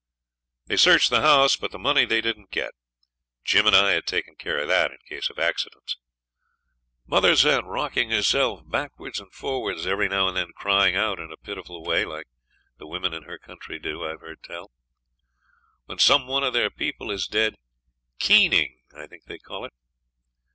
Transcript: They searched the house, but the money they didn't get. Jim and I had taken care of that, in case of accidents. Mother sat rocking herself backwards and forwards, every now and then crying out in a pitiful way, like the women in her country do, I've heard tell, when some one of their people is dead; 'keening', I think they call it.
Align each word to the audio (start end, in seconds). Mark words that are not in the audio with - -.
They 0.65 0.77
searched 0.77 1.11
the 1.11 1.21
house, 1.21 1.55
but 1.55 1.69
the 1.69 1.77
money 1.77 2.05
they 2.05 2.21
didn't 2.21 2.49
get. 2.49 2.71
Jim 3.43 3.67
and 3.67 3.75
I 3.75 3.91
had 3.91 4.07
taken 4.07 4.33
care 4.35 4.57
of 4.57 4.67
that, 4.67 4.89
in 4.89 4.97
case 5.07 5.29
of 5.29 5.37
accidents. 5.37 5.95
Mother 7.05 7.35
sat 7.35 7.63
rocking 7.65 8.09
herself 8.09 8.61
backwards 8.67 9.19
and 9.19 9.31
forwards, 9.31 9.85
every 9.85 10.09
now 10.09 10.27
and 10.27 10.35
then 10.35 10.53
crying 10.55 10.95
out 10.95 11.19
in 11.19 11.31
a 11.31 11.37
pitiful 11.37 11.85
way, 11.85 12.03
like 12.03 12.25
the 12.79 12.87
women 12.87 13.13
in 13.13 13.25
her 13.25 13.37
country 13.37 13.77
do, 13.77 14.03
I've 14.03 14.21
heard 14.21 14.41
tell, 14.41 14.71
when 15.85 15.99
some 15.99 16.25
one 16.25 16.43
of 16.43 16.53
their 16.53 16.71
people 16.71 17.11
is 17.11 17.27
dead; 17.27 17.53
'keening', 18.17 18.81
I 18.97 19.05
think 19.05 19.25
they 19.25 19.37
call 19.37 19.65
it. 19.65 19.73